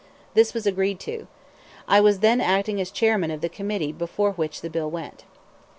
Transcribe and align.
This 0.33 0.55
was 0.55 0.65
agreed 0.65 0.99
to. 1.01 1.27
I 1.87 2.01
was 2.01 2.21
then 2.21 2.41
acting 2.41 2.81
as 2.81 2.89
chairman 2.89 3.29
of 3.29 3.41
the 3.41 3.49
committee 3.49 3.91
before 3.91 4.31
which 4.31 4.61
the 4.61 4.69
bill 4.71 4.89
went. 4.89 5.25